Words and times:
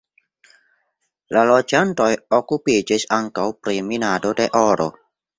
La 1.35 1.41
loĝantoj 1.49 2.07
okupiĝis 2.37 3.05
ankaŭ 3.17 3.43
pri 3.67 3.77
minado 3.91 4.33
de 4.41 4.49
oro. 4.63 4.89